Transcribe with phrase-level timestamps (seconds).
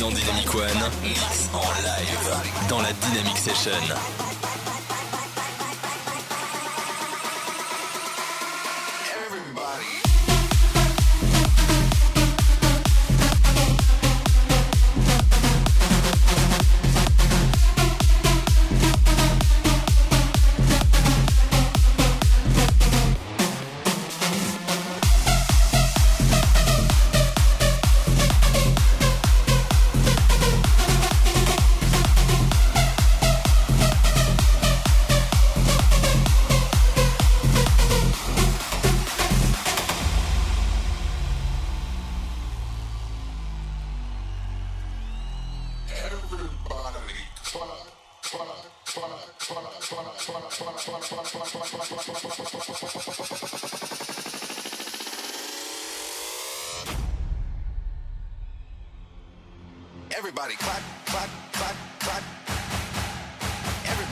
[0.00, 0.62] dans Dynamic One,
[1.52, 4.39] en live dans la Dynamic Session.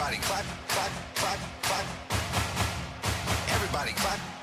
[0.08, 1.86] Everybody clap, clap, clap, clap.
[3.50, 4.37] Everybody clap.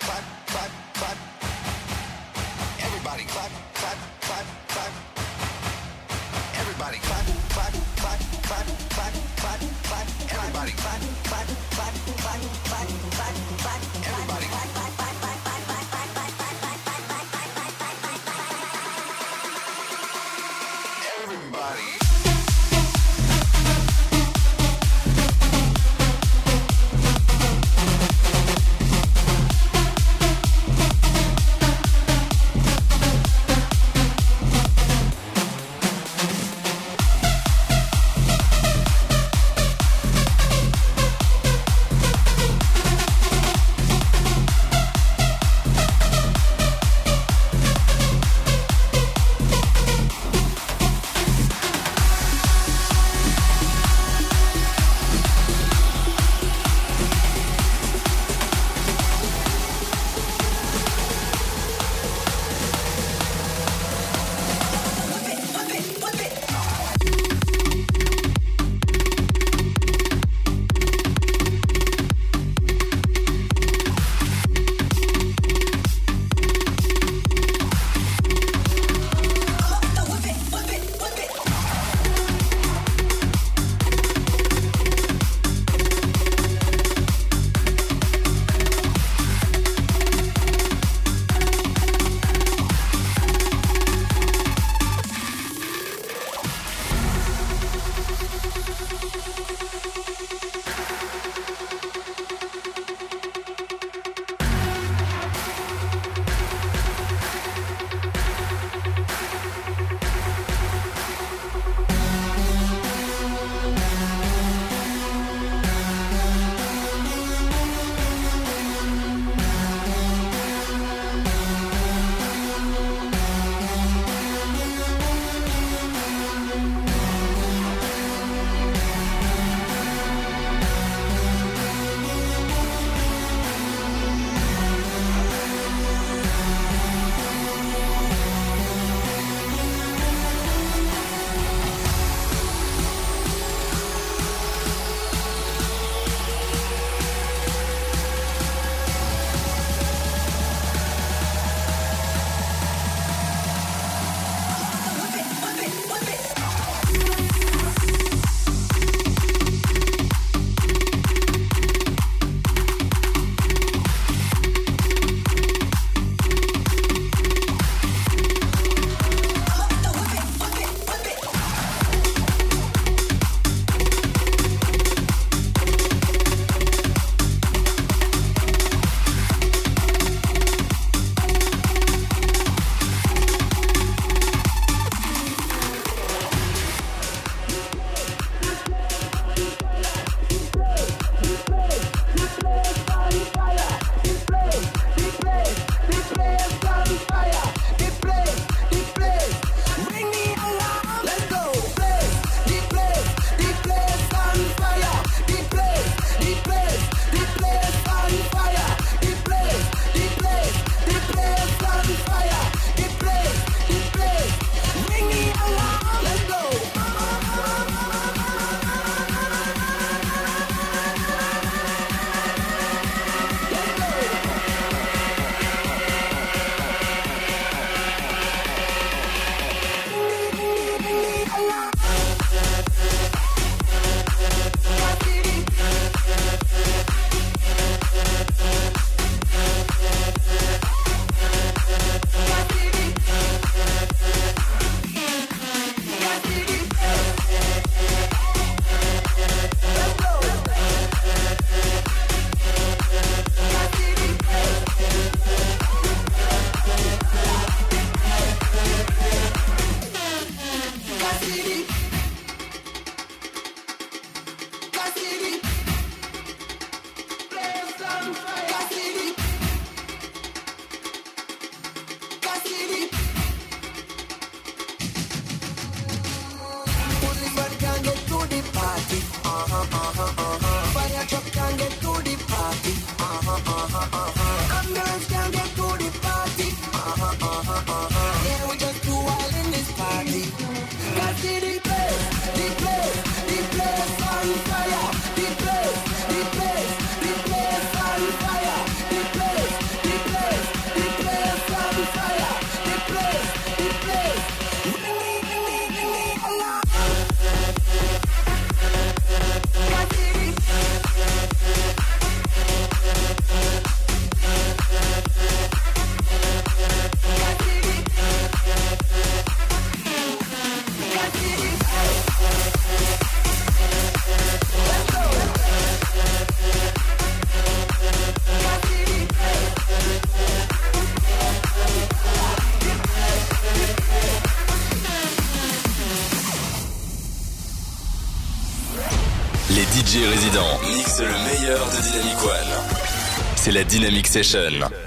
[343.55, 344.85] la Dynamic Session.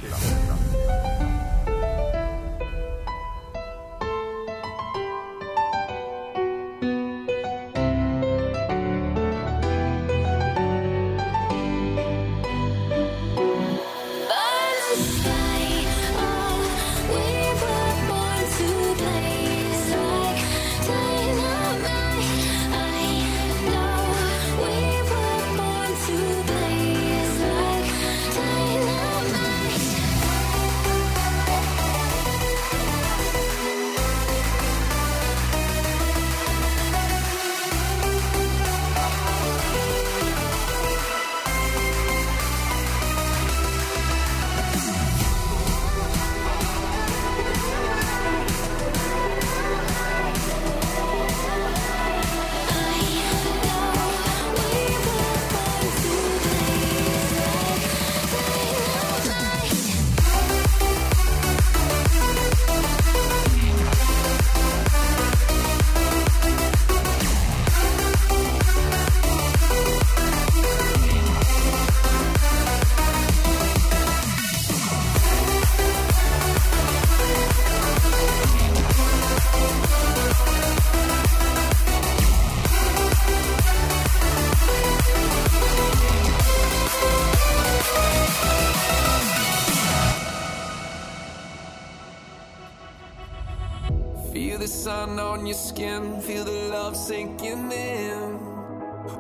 [95.79, 98.41] feel the love sinking in.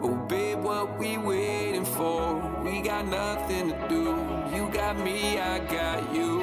[0.03, 2.35] Oh, babe, what we waiting for?
[2.65, 4.03] We got nothing to do.
[4.53, 6.43] You got me, I got you.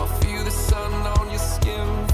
[0.00, 2.05] I feel the sun on your skin.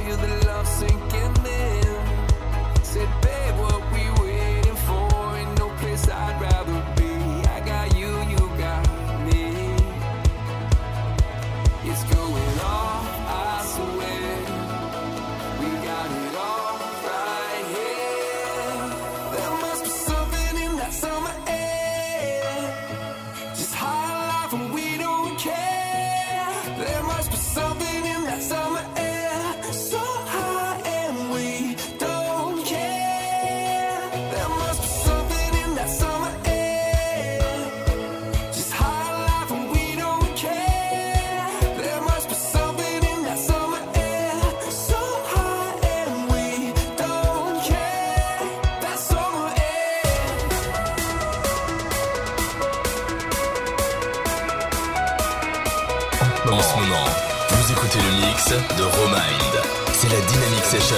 [56.52, 57.04] en ce moment.
[57.48, 59.54] Vous écoutez le mix de Romind.
[59.92, 60.96] C'est la Dynamic Session.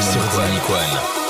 [0.00, 1.25] Sur Dynamic One.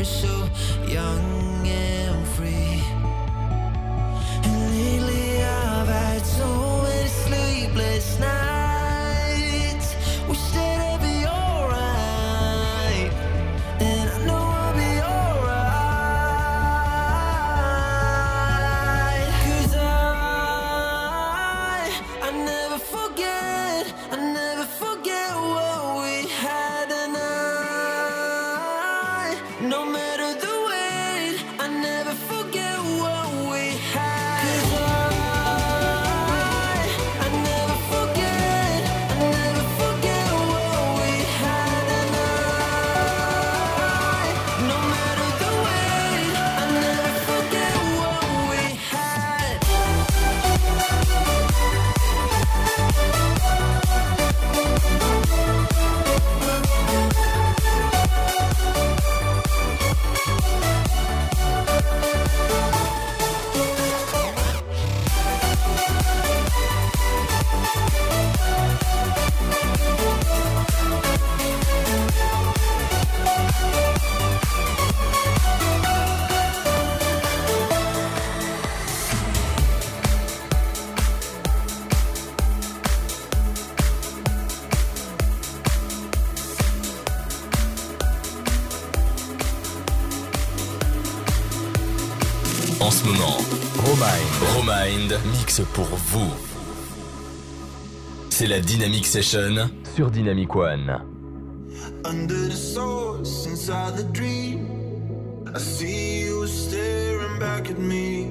[0.00, 0.48] so
[0.88, 1.51] young.
[95.58, 96.30] mix pour vous.
[98.30, 101.00] C'est la Dynamic Session sur Dynamic One.
[102.04, 104.66] Under the source, inside the dream,
[105.54, 108.21] I see you staring back at me.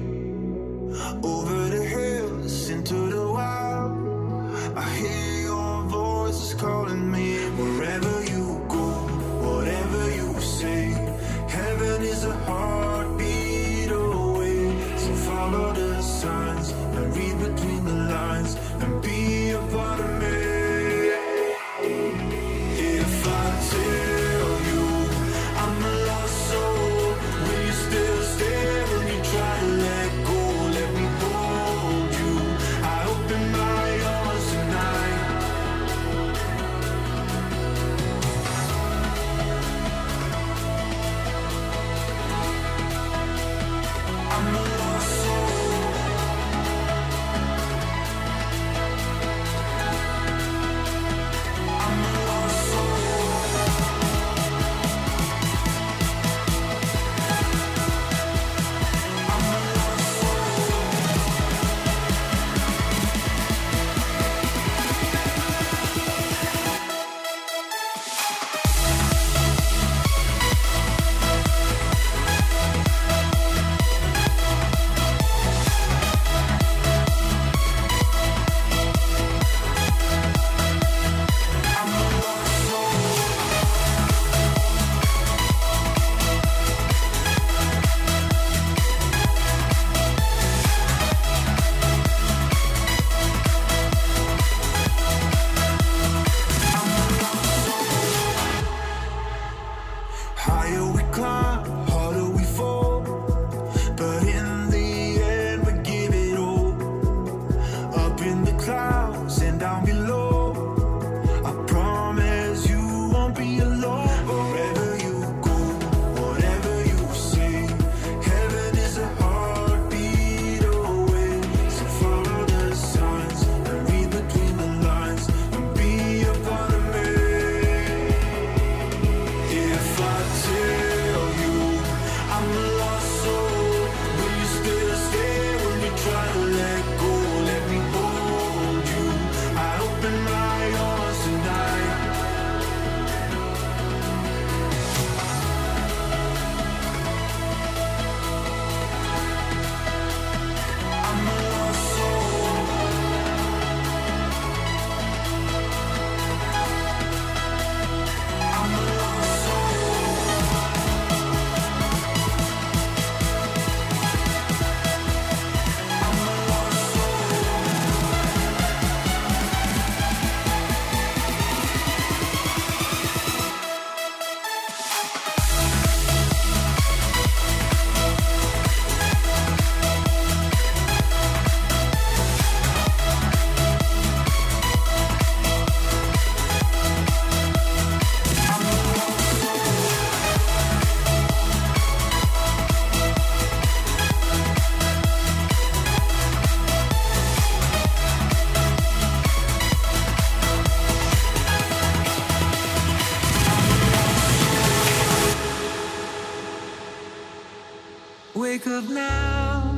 [209.22, 209.71] now.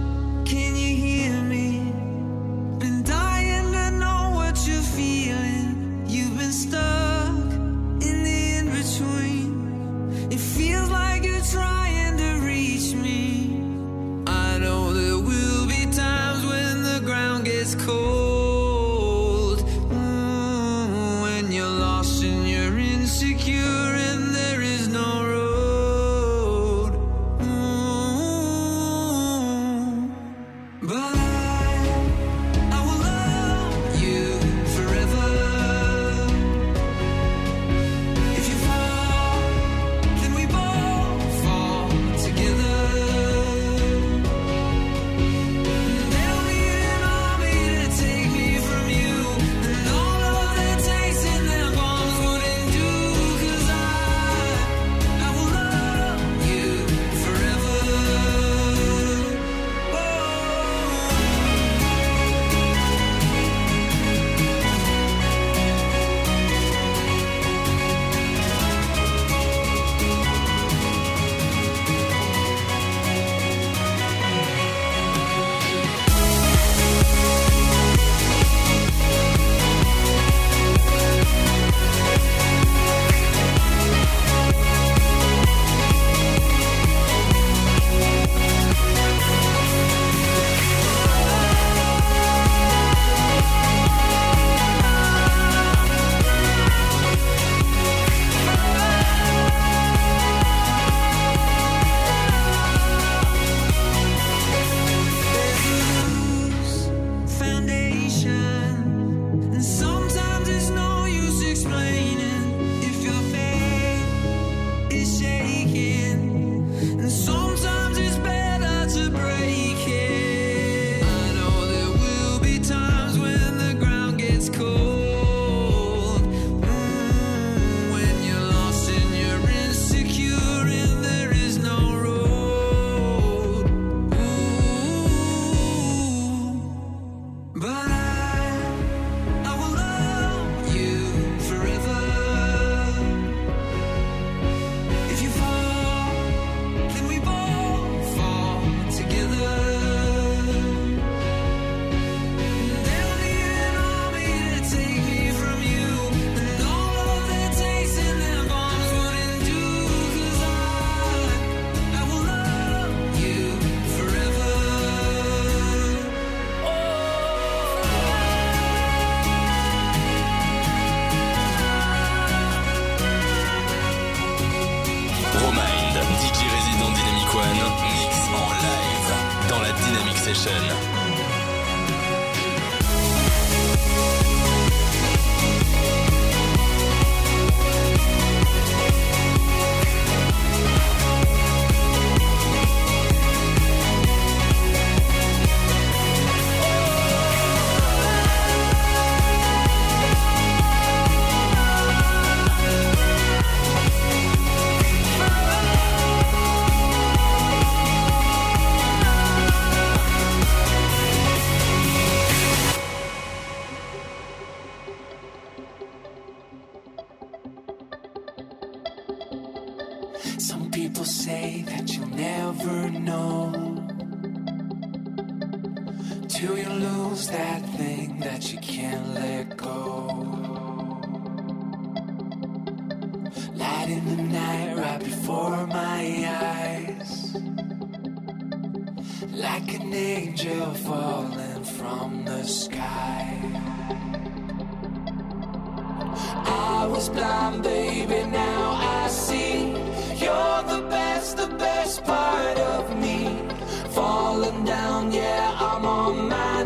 [255.12, 256.63] yeah, I'm on my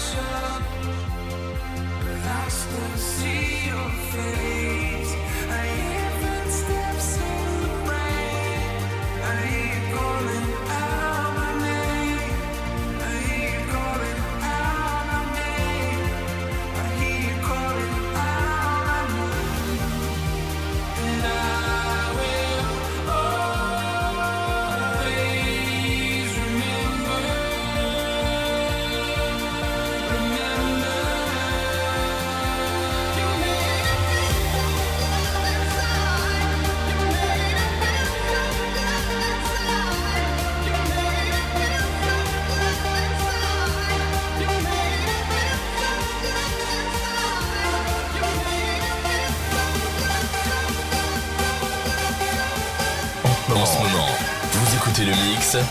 [0.00, 0.60] I
[2.50, 5.12] can see your face.
[5.50, 5.97] I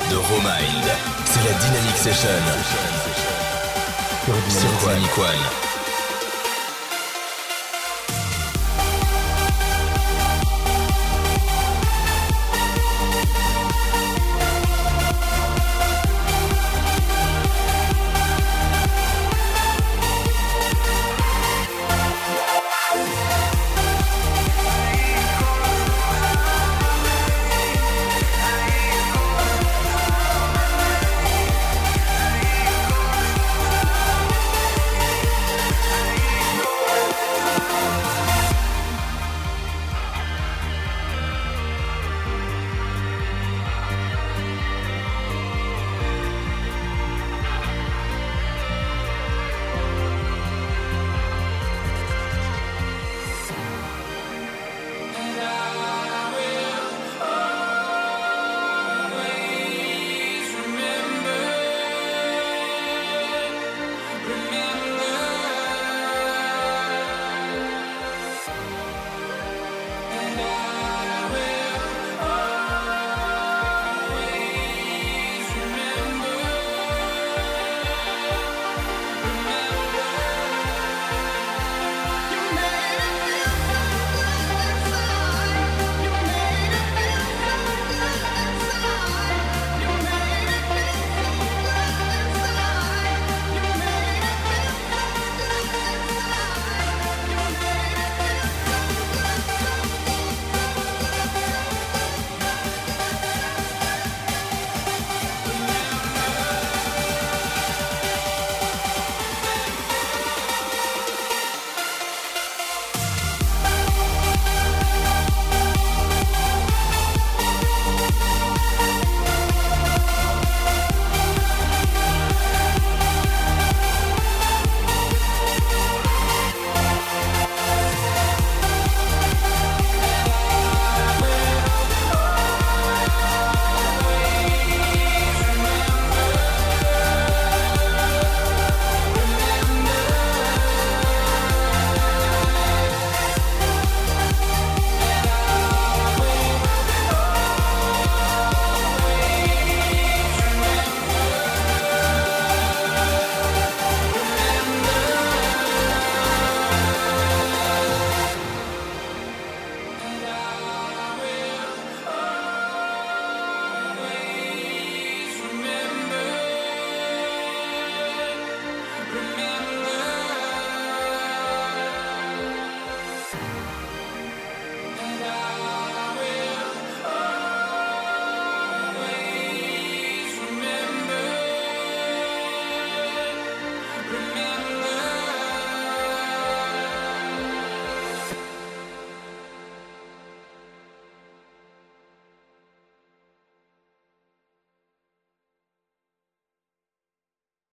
[0.09, 0.85] de Romild.
[1.25, 2.29] C'est la Dynamic Session.
[4.49, 5.66] Sur Dynamic One.